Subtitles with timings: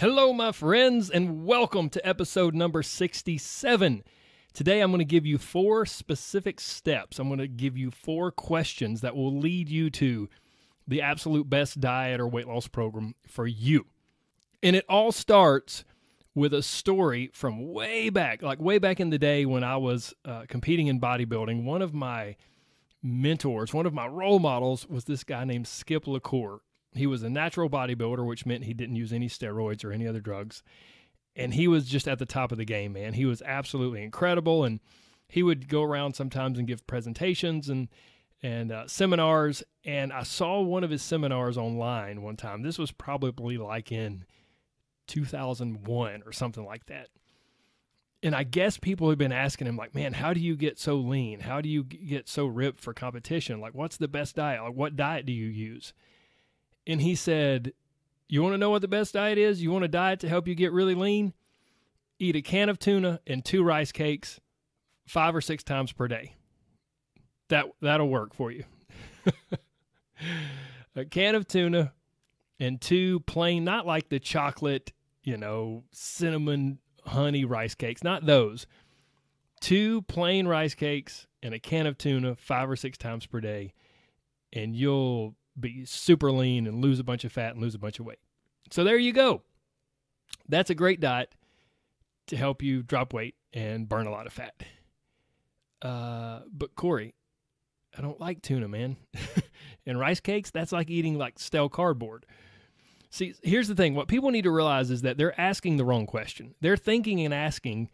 [0.00, 4.02] Hello, my friends, and welcome to episode number 67.
[4.54, 7.18] Today, I'm going to give you four specific steps.
[7.18, 10.30] I'm going to give you four questions that will lead you to
[10.88, 13.88] the absolute best diet or weight loss program for you.
[14.62, 15.84] And it all starts
[16.34, 20.14] with a story from way back, like way back in the day when I was
[20.24, 21.64] uh, competing in bodybuilding.
[21.64, 22.36] One of my
[23.02, 26.62] mentors, one of my role models was this guy named Skip LaCour.
[26.92, 30.20] He was a natural bodybuilder, which meant he didn't use any steroids or any other
[30.20, 30.62] drugs.
[31.36, 33.14] And he was just at the top of the game, man.
[33.14, 34.64] He was absolutely incredible.
[34.64, 34.80] And
[35.28, 37.88] he would go around sometimes and give presentations and
[38.42, 39.62] and uh, seminars.
[39.84, 42.62] And I saw one of his seminars online one time.
[42.62, 44.24] This was probably like in
[45.06, 47.08] 2001 or something like that.
[48.22, 50.96] And I guess people have been asking him, like, man, how do you get so
[50.96, 51.40] lean?
[51.40, 53.60] How do you get so ripped for competition?
[53.60, 54.62] Like, what's the best diet?
[54.62, 55.94] Like, what diet do you use?
[56.86, 57.72] And he said,
[58.28, 59.62] You want to know what the best diet is?
[59.62, 61.32] You want a diet to help you get really lean?
[62.18, 64.40] Eat a can of tuna and two rice cakes
[65.06, 66.34] five or six times per day.
[67.48, 68.64] That that'll work for you.
[70.96, 71.92] a can of tuna
[72.58, 74.92] and two plain, not like the chocolate,
[75.24, 78.66] you know, cinnamon honey rice cakes, not those.
[79.60, 83.72] Two plain rice cakes and a can of tuna five or six times per day,
[84.52, 87.98] and you'll be super lean and lose a bunch of fat and lose a bunch
[87.98, 88.18] of weight.
[88.70, 89.42] So there you go.
[90.48, 91.34] That's a great diet
[92.28, 94.54] to help you drop weight and burn a lot of fat.
[95.82, 97.14] Uh, but Corey,
[97.96, 98.96] I don't like tuna, man.
[99.86, 102.26] and rice cakes, that's like eating like stale cardboard.
[103.10, 103.94] See, here's the thing.
[103.94, 106.54] What people need to realize is that they're asking the wrong question.
[106.60, 107.90] They're thinking and asking,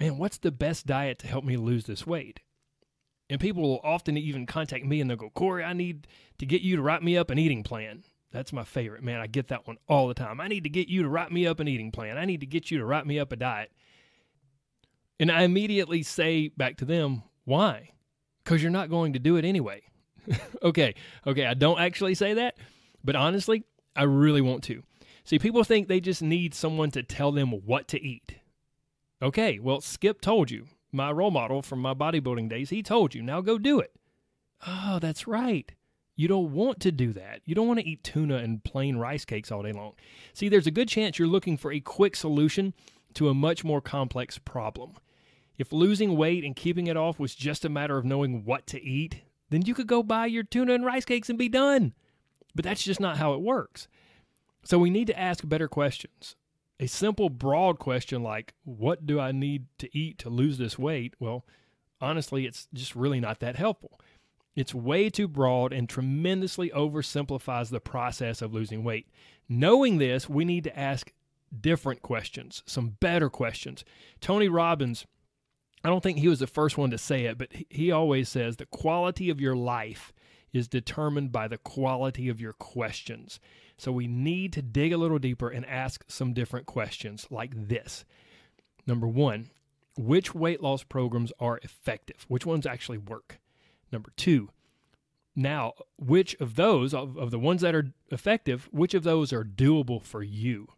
[0.00, 2.40] man, what's the best diet to help me lose this weight?
[3.30, 6.06] And people will often even contact me and they'll go, Corey, I need
[6.38, 8.04] to get you to write me up an eating plan.
[8.30, 9.20] That's my favorite, man.
[9.20, 10.40] I get that one all the time.
[10.40, 12.18] I need to get you to write me up an eating plan.
[12.18, 13.70] I need to get you to write me up a diet.
[15.20, 17.90] And I immediately say back to them, why?
[18.44, 19.82] Because you're not going to do it anyway.
[20.62, 20.94] okay,
[21.26, 22.56] okay, I don't actually say that,
[23.02, 23.64] but honestly,
[23.96, 24.82] I really want to.
[25.24, 28.36] See, people think they just need someone to tell them what to eat.
[29.20, 33.22] Okay, well, Skip told you my role model from my bodybuilding days, he told you,
[33.22, 33.92] now go do it.
[34.66, 35.72] Oh, that's right.
[36.16, 37.42] You don't want to do that.
[37.44, 39.92] You don't want to eat tuna and plain rice cakes all day long.
[40.32, 42.74] See, there's a good chance you're looking for a quick solution
[43.14, 44.94] to a much more complex problem.
[45.58, 48.82] If losing weight and keeping it off was just a matter of knowing what to
[48.82, 51.94] eat, then you could go buy your tuna and rice cakes and be done.
[52.54, 53.86] But that's just not how it works.
[54.64, 56.34] So we need to ask better questions
[56.80, 61.14] a simple, broad question like, What do I need to eat to lose this weight?
[61.18, 61.44] Well,
[62.00, 64.00] honestly, it's just really not that helpful.
[64.54, 69.08] It's way too broad and tremendously oversimplifies the process of losing weight.
[69.48, 71.12] Knowing this, we need to ask
[71.60, 73.84] different questions, some better questions.
[74.20, 75.06] Tony Robbins,
[75.84, 78.56] I don't think he was the first one to say it, but he always says
[78.56, 80.12] the quality of your life
[80.52, 83.38] is determined by the quality of your questions.
[83.78, 88.04] So we need to dig a little deeper and ask some different questions like this.
[88.86, 89.50] Number one,
[89.96, 92.26] which weight loss programs are effective?
[92.28, 93.38] Which ones actually work?
[93.90, 94.50] Number two,
[95.36, 99.44] now, which of those, of, of the ones that are effective, which of those are
[99.44, 100.68] doable for you?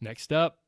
[0.00, 0.58] Next up,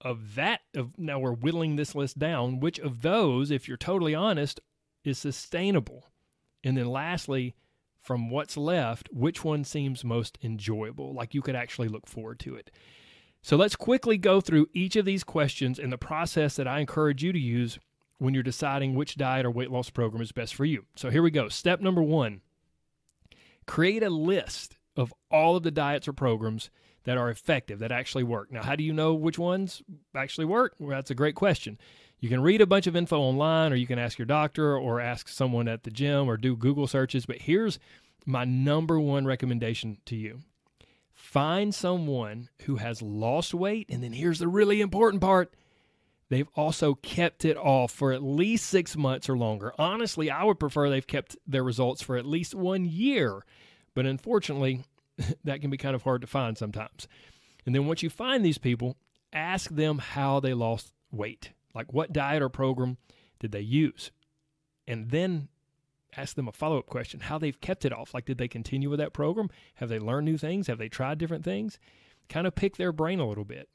[0.00, 4.14] of that, of now we're whittling this list down, which of those, if you're totally
[4.14, 4.60] honest,
[5.04, 6.06] is sustainable?
[6.62, 7.54] And then lastly,
[8.04, 11.14] from what's left, which one seems most enjoyable?
[11.14, 12.70] Like you could actually look forward to it.
[13.42, 17.24] So let's quickly go through each of these questions and the process that I encourage
[17.24, 17.78] you to use
[18.18, 20.84] when you're deciding which diet or weight loss program is best for you.
[20.96, 21.48] So here we go.
[21.48, 22.42] Step number one
[23.66, 26.70] create a list of all of the diets or programs
[27.04, 28.52] that are effective, that actually work.
[28.52, 29.82] Now, how do you know which ones
[30.14, 30.74] actually work?
[30.78, 31.78] Well, that's a great question.
[32.24, 34.98] You can read a bunch of info online, or you can ask your doctor, or
[34.98, 37.26] ask someone at the gym, or do Google searches.
[37.26, 37.78] But here's
[38.24, 40.40] my number one recommendation to you
[41.12, 43.90] find someone who has lost weight.
[43.90, 45.52] And then here's the really important part
[46.30, 49.74] they've also kept it off for at least six months or longer.
[49.78, 53.44] Honestly, I would prefer they've kept their results for at least one year.
[53.92, 54.84] But unfortunately,
[55.44, 57.06] that can be kind of hard to find sometimes.
[57.66, 58.96] And then once you find these people,
[59.30, 61.50] ask them how they lost weight.
[61.74, 62.98] Like what diet or program
[63.40, 64.10] did they use?
[64.86, 65.48] And then
[66.16, 68.14] ask them a follow up question how they've kept it off.
[68.14, 69.50] Like, did they continue with that program?
[69.76, 70.66] Have they learned new things?
[70.66, 71.78] Have they tried different things?
[72.28, 73.68] Kind of pick their brain a little bit.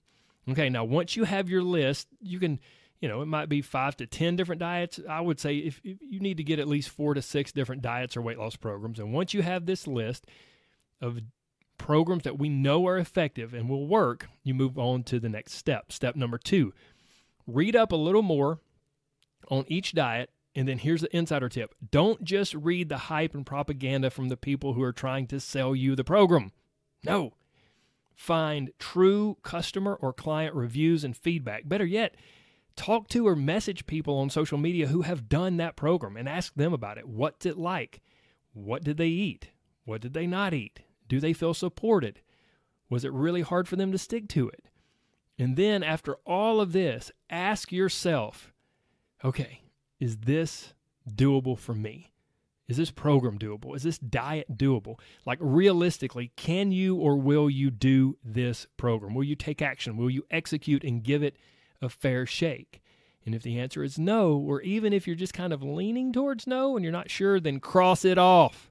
[0.49, 2.59] Okay, now once you have your list, you can,
[3.01, 4.99] you know, it might be five to 10 different diets.
[5.07, 7.81] I would say if, if you need to get at least four to six different
[7.81, 8.99] diets or weight loss programs.
[8.99, 10.25] And once you have this list
[11.01, 11.19] of
[11.77, 15.53] programs that we know are effective and will work, you move on to the next
[15.53, 15.91] step.
[15.91, 16.73] Step number two
[17.55, 18.59] read up a little more
[19.49, 23.45] on each diet and then here's the insider tip don't just read the hype and
[23.45, 26.51] propaganda from the people who are trying to sell you the program.
[27.03, 27.33] No.
[28.13, 31.69] Find true customer or client reviews and feedback.
[31.69, 32.15] Better yet,
[32.75, 36.53] talk to or message people on social media who have done that program and ask
[36.55, 37.07] them about it.
[37.07, 38.01] What's it like?
[38.51, 39.51] What did they eat?
[39.85, 40.81] What did they not eat?
[41.07, 42.19] Do they feel supported?
[42.89, 44.68] Was it really hard for them to stick to it?
[45.39, 48.51] And then, after all of this, ask yourself
[49.23, 49.61] okay,
[49.99, 50.73] is this
[51.09, 52.11] doable for me?
[52.67, 53.75] Is this program doable?
[53.75, 54.99] Is this diet doable?
[55.25, 59.15] Like, realistically, can you or will you do this program?
[59.15, 59.97] Will you take action?
[59.97, 61.35] Will you execute and give it
[61.81, 62.81] a fair shake?
[63.25, 66.45] And if the answer is no, or even if you're just kind of leaning towards
[66.45, 68.69] no and you're not sure, then cross it off.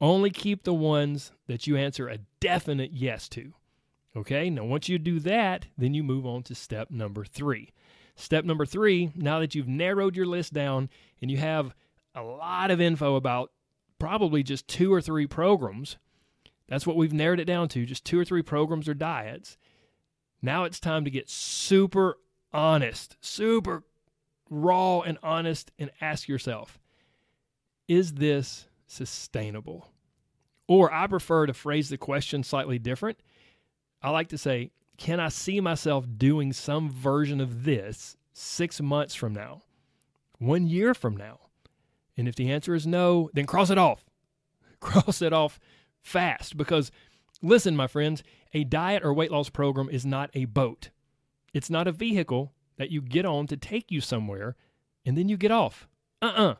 [0.00, 3.52] Only keep the ones that you answer a definite yes to.
[4.16, 7.72] Okay, now once you do that, then you move on to step number three.
[8.16, 10.88] Step number three now that you've narrowed your list down
[11.20, 11.74] and you have
[12.14, 13.50] a lot of info about
[13.98, 15.96] probably just two or three programs,
[16.68, 19.56] that's what we've narrowed it down to just two or three programs or diets.
[20.40, 22.18] Now it's time to get super
[22.52, 23.82] honest, super
[24.48, 26.78] raw and honest, and ask yourself
[27.88, 29.90] is this sustainable?
[30.66, 33.18] Or I prefer to phrase the question slightly different.
[34.04, 39.14] I like to say, can I see myself doing some version of this six months
[39.14, 39.62] from now,
[40.38, 41.40] one year from now?
[42.14, 44.04] And if the answer is no, then cross it off.
[44.80, 45.58] Cross it off
[46.02, 46.92] fast because,
[47.40, 48.22] listen, my friends,
[48.52, 50.90] a diet or weight loss program is not a boat.
[51.54, 54.54] It's not a vehicle that you get on to take you somewhere
[55.06, 55.88] and then you get off.
[56.20, 56.50] Uh uh-uh.
[56.50, 56.54] uh.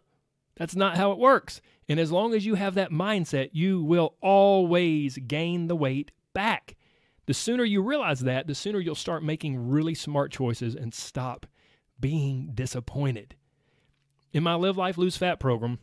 [0.57, 1.61] That's not how it works.
[1.91, 6.77] And as long as you have that mindset, you will always gain the weight back.
[7.27, 11.47] The sooner you realize that, the sooner you'll start making really smart choices and stop
[11.99, 13.35] being disappointed.
[14.33, 15.79] In my Live Life Lose Fat program,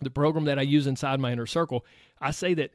[0.00, 1.84] the program that I use inside my inner circle,
[2.20, 2.70] I say that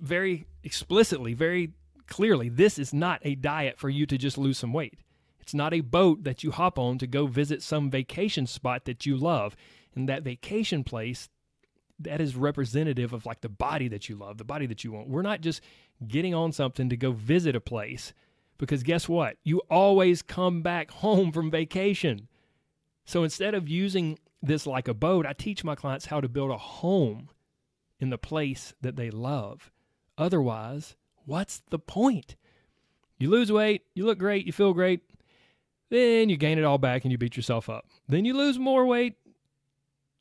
[0.00, 1.72] very explicitly, very
[2.06, 4.94] clearly, this is not a diet for you to just lose some weight.
[5.40, 9.06] It's not a boat that you hop on to go visit some vacation spot that
[9.06, 9.54] you love.
[9.94, 11.28] And that vacation place,
[11.98, 15.08] that is representative of like the body that you love, the body that you want.
[15.08, 15.60] We're not just
[16.06, 18.12] getting on something to go visit a place
[18.58, 19.36] because guess what?
[19.44, 22.28] You always come back home from vacation.
[23.04, 26.50] So instead of using this like a boat, I teach my clients how to build
[26.50, 27.28] a home
[27.98, 29.70] in the place that they love.
[30.18, 32.36] Otherwise, what's the point?
[33.18, 35.00] You lose weight, you look great, you feel great,
[35.88, 37.86] then you gain it all back and you beat yourself up.
[38.08, 39.14] Then you lose more weight,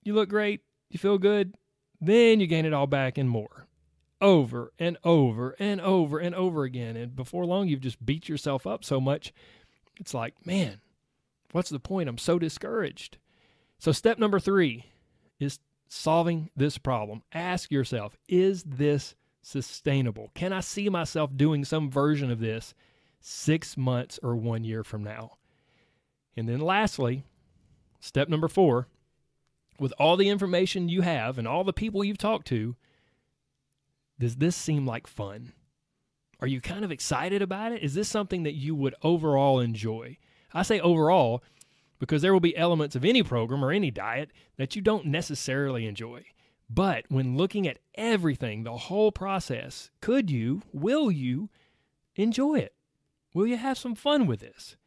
[0.03, 1.55] you look great, you feel good,
[2.05, 3.67] then you gain it all back and more
[4.21, 6.95] over and over and over and over again.
[6.95, 9.33] And before long, you've just beat yourself up so much.
[9.99, 10.81] It's like, man,
[11.51, 12.09] what's the point?
[12.09, 13.17] I'm so discouraged.
[13.77, 14.85] So, step number three
[15.39, 17.23] is solving this problem.
[17.33, 20.31] Ask yourself, is this sustainable?
[20.33, 22.73] Can I see myself doing some version of this
[23.21, 25.37] six months or one year from now?
[26.37, 27.23] And then, lastly,
[27.99, 28.87] step number four
[29.79, 32.75] with all the information you have and all the people you've talked to,
[34.19, 35.53] does this seem like fun?
[36.39, 37.81] Are you kind of excited about it?
[37.81, 40.17] Is this something that you would overall enjoy?
[40.53, 41.43] I say overall
[41.99, 45.87] because there will be elements of any program or any diet that you don't necessarily
[45.87, 46.23] enjoy.
[46.69, 51.49] But when looking at everything, the whole process, could you, will you
[52.15, 52.73] enjoy it?
[53.33, 54.77] Will you have some fun with this?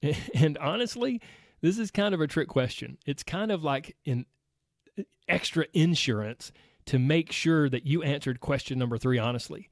[0.34, 1.20] And honestly,
[1.60, 2.98] this is kind of a trick question.
[3.06, 4.26] It's kind of like an
[5.28, 6.52] extra insurance
[6.86, 9.68] to make sure that you answered question number three honestly.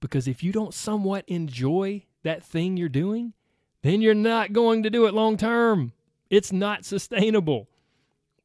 [0.00, 3.34] Because if you don't somewhat enjoy that thing you're doing,
[3.82, 5.92] then you're not going to do it long term.
[6.30, 7.68] It's not sustainable.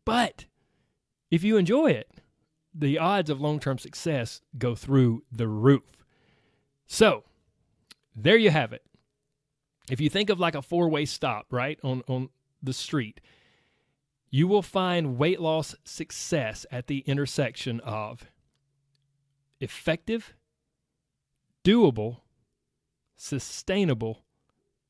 [0.05, 0.45] But
[1.31, 2.09] if you enjoy it,
[2.73, 6.05] the odds of long term success go through the roof.
[6.87, 7.23] So,
[8.15, 8.83] there you have it.
[9.89, 12.29] If you think of like a four way stop, right, on, on
[12.61, 13.21] the street,
[14.29, 18.25] you will find weight loss success at the intersection of
[19.59, 20.35] effective,
[21.63, 22.17] doable,
[23.15, 24.23] sustainable,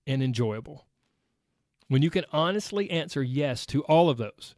[0.08, 0.86] and enjoyable.
[1.88, 4.56] When you can honestly answer yes to all of those,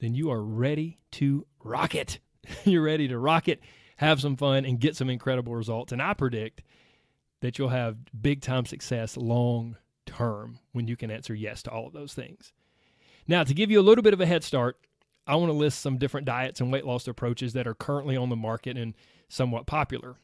[0.00, 2.18] then you are ready to rock it.
[2.64, 3.60] You're ready to rock it,
[3.96, 5.92] have some fun, and get some incredible results.
[5.92, 6.62] And I predict
[7.40, 9.76] that you'll have big time success long
[10.08, 12.52] term when you can answer yes to all of those things.
[13.26, 14.78] Now, to give you a little bit of a head start,
[15.26, 18.30] I want to list some different diets and weight loss approaches that are currently on
[18.30, 18.94] the market and
[19.28, 20.16] somewhat popular.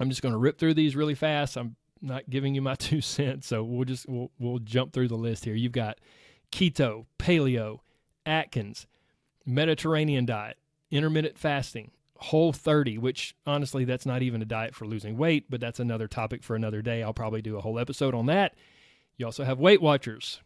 [0.00, 1.56] I'm just going to rip through these really fast.
[1.56, 5.16] I'm not giving you my two cents, so we'll just we'll, we'll jump through the
[5.16, 5.54] list here.
[5.54, 5.98] You've got
[6.50, 7.80] keto, paleo,
[8.24, 8.86] Atkins,
[9.44, 10.56] Mediterranean diet,
[10.90, 15.60] intermittent fasting, whole 30, which honestly that's not even a diet for losing weight, but
[15.60, 17.02] that's another topic for another day.
[17.02, 18.54] I'll probably do a whole episode on that.
[19.16, 20.40] You also have Weight Watchers,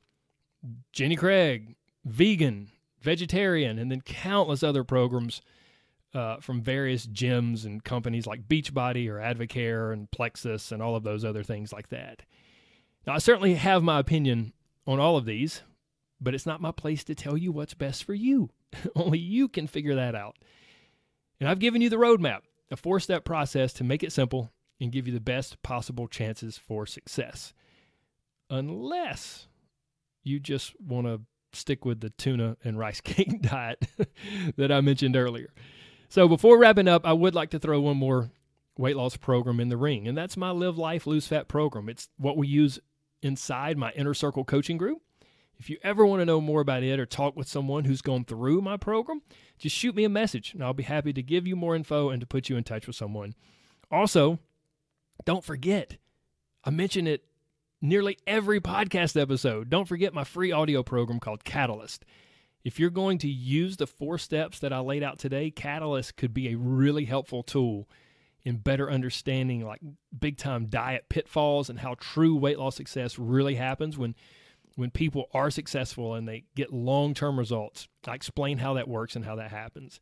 [0.92, 2.70] Jenny Craig, vegan,
[3.00, 5.40] vegetarian, and then countless other programs
[6.14, 11.04] uh, from various gyms and companies like Beachbody or Advocare and Plexus and all of
[11.04, 12.22] those other things like that.
[13.06, 14.52] Now, I certainly have my opinion
[14.86, 15.62] on all of these,
[16.20, 18.50] but it's not my place to tell you what's best for you.
[18.96, 20.36] Only you can figure that out.
[21.40, 24.92] And I've given you the roadmap, a four step process to make it simple and
[24.92, 27.52] give you the best possible chances for success.
[28.50, 29.46] Unless
[30.24, 31.20] you just want to
[31.52, 33.86] stick with the tuna and rice cake diet
[34.56, 35.52] that I mentioned earlier.
[36.08, 38.30] So before wrapping up, I would like to throw one more
[38.76, 41.88] weight loss program in the ring, and that's my Live Life Lose Fat program.
[41.88, 42.78] It's what we use
[43.22, 45.02] inside my Inner Circle coaching group.
[45.58, 48.24] If you ever want to know more about it or talk with someone who's gone
[48.24, 49.22] through my program,
[49.58, 52.20] just shoot me a message and I'll be happy to give you more info and
[52.20, 53.34] to put you in touch with someone.
[53.90, 54.38] Also,
[55.24, 55.96] don't forget,
[56.62, 57.24] I mention it
[57.80, 59.70] nearly every podcast episode.
[59.70, 62.04] Don't forget my free audio program called Catalyst.
[62.64, 66.34] If you're going to use the four steps that I laid out today, Catalyst could
[66.34, 67.88] be a really helpful tool
[68.42, 69.80] in better understanding like
[70.18, 74.14] big time diet pitfalls and how true weight loss success really happens when
[74.76, 77.88] when people are successful and they get long-term results.
[78.06, 79.98] I explain how that works and how that happens.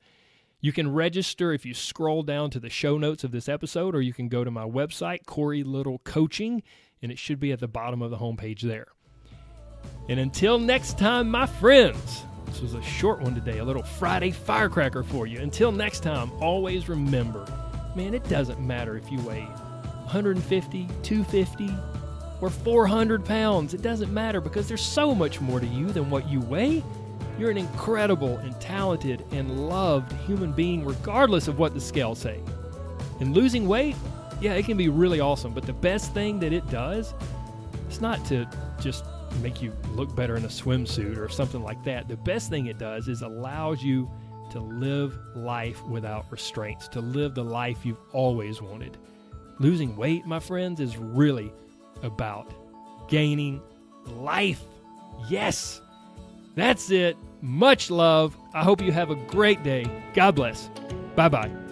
[0.61, 4.02] You can register if you scroll down to the show notes of this episode, or
[4.02, 6.62] you can go to my website, Corey Little Coaching,
[7.02, 8.88] and it should be at the bottom of the homepage there.
[10.08, 14.30] And until next time, my friends, this was a short one today, a little Friday
[14.30, 15.40] firecracker for you.
[15.40, 17.46] Until next time, always remember
[17.96, 19.46] man, it doesn't matter if you weigh
[20.04, 21.74] 150, 250,
[22.42, 23.72] or 400 pounds.
[23.72, 26.84] It doesn't matter because there's so much more to you than what you weigh.
[27.38, 32.40] You're an incredible and talented and loved human being, regardless of what the scales say.
[33.20, 33.96] And losing weight,
[34.40, 37.14] yeah, it can be really awesome, but the best thing that it does,
[37.88, 38.49] it's not to
[38.81, 39.05] just
[39.43, 42.09] make you look better in a swimsuit or something like that.
[42.09, 44.11] The best thing it does is allows you
[44.50, 48.97] to live life without restraints, to live the life you've always wanted.
[49.59, 51.52] Losing weight, my friends, is really
[52.02, 52.52] about
[53.09, 53.61] gaining
[54.07, 54.62] life.
[55.28, 55.81] Yes,
[56.55, 57.16] that's it.
[57.40, 58.37] Much love.
[58.55, 59.87] I hope you have a great day.
[60.14, 60.71] God bless.
[61.14, 61.65] Bye bye.